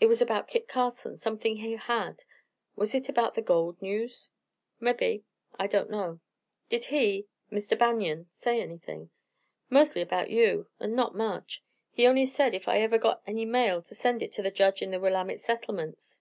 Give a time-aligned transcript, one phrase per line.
[0.00, 2.24] It was about Kit Carson, something he had
[2.76, 4.28] was it about the gold news?"
[4.80, 5.22] "Mebbe.
[5.58, 6.20] I don't know."
[6.68, 7.78] "Did he Mr.
[7.78, 9.08] Banion say anything?"
[9.70, 11.62] "Mostly erbout you, an' not much.
[11.90, 14.82] He only said ef I ever got any mail to send it ter the Judge
[14.82, 16.20] in the Willamette settlements."